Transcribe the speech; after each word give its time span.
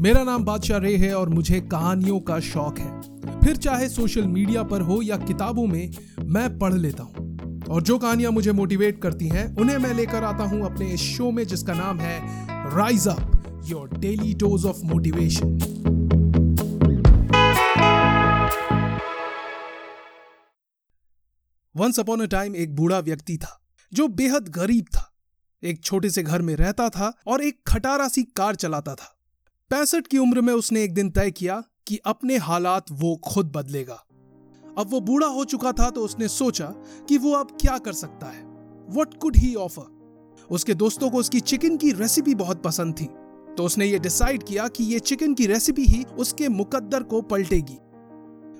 मेरा 0.00 0.22
नाम 0.24 0.44
बादशाह 0.44 0.78
रे 0.78 0.96
है 0.96 1.12
और 1.14 1.28
मुझे 1.28 1.60
कहानियों 1.60 2.20
का 2.20 2.38
शौक 2.40 2.78
है। 2.78 3.40
फिर 3.40 3.56
चाहे 3.56 3.88
सोशल 3.88 4.26
मीडिया 4.26 4.62
पर 4.62 4.80
हो 4.80 5.00
या 5.02 5.16
किताबों 5.16 5.66
में, 5.66 5.90
मैं 6.24 6.58
पढ़ 6.58 6.74
लेता 6.74 7.02
हूँ। 7.02 7.66
और 7.70 7.82
जो 7.82 7.98
कहानियाँ 7.98 8.30
मुझे 8.32 8.52
मोटिवेट 8.52 9.02
करती 9.02 9.28
हैं, 9.28 9.44
उन्हें 9.56 9.76
मैं 9.78 9.92
लेकर 9.94 10.24
आता 10.24 10.44
हूँ 10.44 10.62
अपने 10.64 10.88
इस 10.88 11.00
शो 11.00 11.30
में 11.30 11.46
जिसका 11.46 11.74
नाम 11.74 12.00
है 12.00 12.18
rise 12.76 13.08
up 13.08 13.62
your 13.66 13.98
daily 13.98 14.34
dose 14.34 14.64
of 14.66 14.80
motivation 14.84 15.58
once 21.74 22.00
upon 22.00 22.20
a 22.20 22.26
time 22.28 22.56
एक 22.56 22.76
बूढ़ा 22.76 22.98
व्यक्ति 22.98 23.36
था, 23.36 23.60
जो 23.92 24.08
बेहद 24.08 24.48
गरीब 24.48 24.84
था। 24.84 25.08
एक 25.62 25.84
छोटे 25.84 26.10
से 26.10 26.22
घर 26.22 26.42
में 26.42 26.54
रहता 26.56 26.88
था 26.88 27.12
और 27.26 27.42
एक 27.42 27.62
खटारा 27.66 28.08
सी 28.08 28.22
कार 28.36 28.54
चलाता 28.56 28.94
था। 28.94 29.16
पैंसठ 29.70 30.06
की 30.06 30.18
उम्र 30.18 30.40
में 30.40 30.52
उसने 30.52 30.82
एक 30.84 30.94
दिन 30.94 31.10
तय 31.10 31.30
किया 31.30 31.62
कि 31.86 31.98
अपने 32.06 32.36
हालात 32.36 32.86
वो 32.92 33.14
खुद 33.24 33.50
बदलेगा। 33.54 33.94
अब 34.78 34.86
वो 34.90 35.00
बूढ़ा 35.00 35.26
हो 35.26 35.44
चुका 35.44 35.72
था 35.72 35.88
तो 35.90 36.04
उसने 36.04 36.28
सोचा 36.28 36.66
कि 37.08 37.18
वो 37.18 37.32
अब 37.32 37.56
क्या 37.60 37.76
कर 37.78 37.92
सकता 37.92 38.26
है। 38.26 38.42
वट 38.90 39.14
कुड 39.14 39.36
ही 39.36 39.54
ऑफ़र 39.54 40.46
उसके 40.50 40.74
दोस्तों 40.74 41.10
को 41.10 41.18
उसकी 41.18 41.40
चिकन 41.40 41.76
की 41.76 41.92
रेसिपी 41.92 42.34
बहुत 42.34 42.62
पसंद 42.62 42.94
थी। 42.94 43.04
तो 43.56 43.64
उसने 43.64 43.86
ये 43.86 43.98
डिसाइड 43.98 44.42
किया 44.42 44.66
कि 44.68 44.84
ये 44.84 44.98
चिकन 45.00 45.34
की 45.34 45.46
रेसिपी 45.46 45.84
ही 45.84 46.02
उसके 46.18 46.48
मुकद्दर 46.48 47.02
को 47.02 47.22
पलटेगी। 47.22 47.76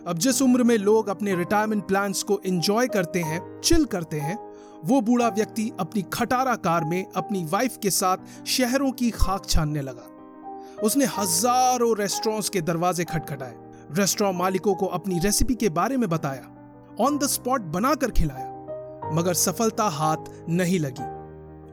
अब 0.07 0.19
जिस 0.19 0.41
उम्र 0.43 0.65
में 0.65 0.77
लोग 0.79 1.09
अपने 1.09 1.35
रिटायरमेंट 1.35 1.87
प्लान्स 1.89 2.23
को 2.23 2.41
एंजॉय 2.47 2.89
करते 2.89 3.23
हैं 3.23 3.41
चिल 3.61 3.85
करते 3.87 4.21
हैं, 4.21 4.39
वो 4.85 5.01
बूढ़ा 5.01 5.29
व्यक्ति 5.29 5.71
अपनी 5.81 6.03
खटारा 6.13 6.57
कार 6.59 6.85
में 6.85 7.05
अपनी 7.07 7.45
वाइफ 7.45 7.79
के 7.83 7.91
साथ 7.91 8.47
शहरों 8.47 8.93
की 8.93 9.11
खाक 9.11 9.49
छानने 9.49 9.83
लगा। 9.83 10.07
उसने 10.85 11.05
हज़ारों 11.09 11.97
रेस्टोरेंट्स 11.97 12.49
के 12.49 12.61
दरवाजे 12.61 13.05
खटखटाए। 13.05 13.55
रेस्टोरेंट 13.99 14.37
मालिकों 14.37 14.75
को 14.75 14.87
अपनी 14.89 15.19
रेसिपी 15.19 15.55
के 15.55 15.69
बारे 15.71 15.97
में 15.97 16.09
बताया। 16.09 16.47
ऑन 17.01 17.19
द 17.19 17.27
स्पॉट 17.27 17.61
बनाकर 17.73 18.11
खिलाया। 18.11 18.49
मगर 19.15 19.35
सफलता 19.35 19.85
हाथ 19.91 20.31
नहीं 20.49 20.79
लगी। 20.79 21.09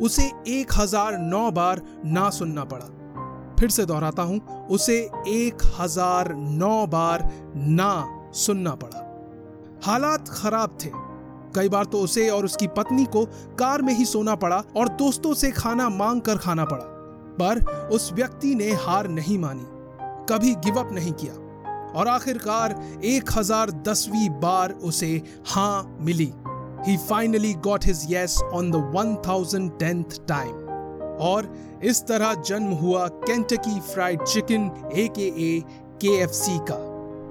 उसे 0.05 0.23
एक 0.49 0.73
हज़ार 0.77 1.17
नौ 1.17 1.49
बार 1.51 1.81
ना 2.05 2.29
सुनना 2.29 2.63
पड़ा। 2.63 2.85
फिर 3.59 3.69
से 3.69 3.85
दोहराता 3.85 4.23
हूँ, 4.23 4.39
उसे 4.67 4.97
एक 5.27 5.61
हज़ार 5.79 6.33
नौ 6.33 6.85
बार 6.87 7.29
ना 7.55 7.91
सुनना 8.35 8.75
पड़ा। 8.75 9.03
हालात 9.85 10.27
खराब 10.27 10.77
थे। 10.83 10.89
कई 11.55 11.69
बार 11.69 11.85
तो 11.85 11.99
उसे 11.99 12.29
और 12.29 12.45
उसकी 12.45 12.67
पत्नी 12.67 13.05
को 13.05 13.25
कार 13.59 13.81
में 13.81 13.93
ही 13.93 14.05
सोना 14.05 14.35
पड़ा 14.35 14.63
और 14.77 14.89
दोस्तों 14.95 15.33
से 15.33 15.51
खाना 15.51 15.89
मांग 15.89 16.21
कर 16.21 16.37
खाना 16.37 16.65
पड़ा। 16.65 16.85
पर 17.39 17.63
उस 17.91 18.11
व्यक्ति 18.13 18.53
ने 18.55 18.71
हार 18.81 19.07
नहीं 19.09 19.37
मानी, 19.39 19.65
कभी 20.29 20.53
गिव 20.65 20.79
अप 20.79 20.91
नहीं 20.93 21.11
किया। 21.13 21.33
और 21.91 22.07
आखिरकार 22.07 22.75
एक 23.05 23.29
हज़ार 23.37 23.71
दसवीं 23.83 24.29
बार 24.39 24.71
उसे 24.83 25.21
हाँ 25.47 25.97
मिली। 26.01 26.31
ही 26.87 26.97
finally 26.99 27.53
got 27.63 27.85
his 27.85 28.05
yes 28.09 28.37
on 28.53 28.71
the 28.71 28.75
one 28.95 29.15
thousand 29.27 29.71
tenth 29.79 30.19
time 30.27 30.53
और 31.21 31.53
इस 31.83 32.01
तरह 32.07 32.33
जन्म 32.41 32.73
हुआ 32.75 33.07
केंटकी 33.07 33.79
फ्राइड 33.83 34.23
चिकन 34.23 34.69
ए 34.93 35.07
के 35.15 35.27
ए 35.45 35.61
के 36.01 36.17
एफ़ 36.17 36.31
सी 36.33 36.57
का। 36.69 36.75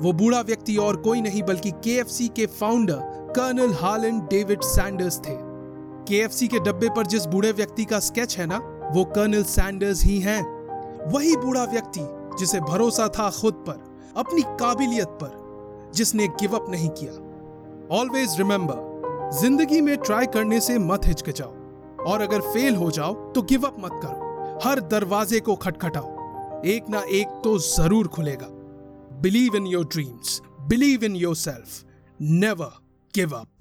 वो 0.03 0.13
बूढ़ा 0.13 0.41
व्यक्ति 0.41 0.77
और 0.77 0.97
कोई 0.97 1.21
नहीं, 1.21 1.43
बल्कि 1.43 1.71
के 1.85 1.97
एफ़ 1.99 2.09
सी 2.09 2.29
के 2.29 2.47
founder 2.47 3.33
colonel 3.37 3.73
Harland 3.75 4.21
David 4.31 4.63
Sanders 4.65 5.19
थे। 5.19 5.37
के 6.09 6.17
एफ़ 6.17 6.33
सी 6.33 6.49
के 6.49 6.59
डब्बे 6.61 6.89
पर 6.97 7.07
जिस 7.07 7.27
बूढ़े 7.27 7.53
व्यक्ति 7.53 7.85
का 7.85 8.01
स्केच 8.01 8.37
है 8.39 8.47
ना 8.47 8.59
वो 8.95 9.05
कर्नल 9.07 9.43
सैंडर्स 9.45 10.05
ही 10.05 10.19
हैं। 10.21 10.43
वही 11.13 11.37
बूढ़ा 11.37 11.65
व्यक्ति 11.65 12.01
जिसे 12.39 12.61
भरोसा 12.63 13.09
था 13.09 13.31
खुद 13.33 13.55
पर, 13.69 13.85
अपनी 14.17 14.43
काबिलियत 14.61 15.19
पर, 15.23 15.91
जिसने 15.95 16.27
गिव 16.41 16.57
अप 16.57 16.67
नहीं 16.71 16.89
किया। 16.91 17.13
ऑलवेज 17.97 18.37
रिमेंबर 18.39 19.31
ज़िंदगी 19.41 19.81
में 19.81 19.97
ट्राई 19.99 20.27
करने 20.27 20.61
से 20.61 20.79
मत 20.81 21.07
हिचकिचाओ, 21.07 21.53
और 22.05 22.21
अगर 22.21 22.41
फेल 22.53 22.77
हो 22.77 22.91
जाओ 22.91 23.15
तो 23.33 23.43
गिव 23.43 23.67
अप 23.67 23.77
मत 23.81 24.01
करो। 24.03 24.61
हर 24.65 24.81
दरवाजे 24.91 25.41
को 25.41 25.57
खटखटाओ। 25.57 26.63
एक 26.67 26.89
ना 26.91 27.03
एक 27.11 27.41
तो 27.45 27.59
ज़रूर 27.59 28.09
खुलेगा। 28.09 28.47
Believe 29.21 29.57
in 29.57 29.67
your 29.67 29.85
dreams 29.87 30.41
believe 30.69 31.05
in 31.05 31.17
yourself 31.37 31.85
never 32.21 32.73
give 33.15 33.37
up 33.37 33.56